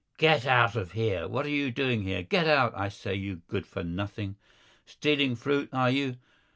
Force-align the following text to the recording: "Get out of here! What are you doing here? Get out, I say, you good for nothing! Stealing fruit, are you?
"Get 0.17 0.47
out 0.47 0.75
of 0.75 0.93
here! 0.93 1.27
What 1.27 1.45
are 1.45 1.49
you 1.49 1.69
doing 1.69 2.01
here? 2.01 2.23
Get 2.23 2.47
out, 2.47 2.73
I 2.75 2.89
say, 2.89 3.13
you 3.13 3.43
good 3.47 3.67
for 3.67 3.83
nothing! 3.83 4.35
Stealing 4.83 5.35
fruit, 5.35 5.69
are 5.71 5.91
you? 5.91 6.17